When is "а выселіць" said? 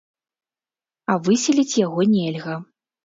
1.11-1.79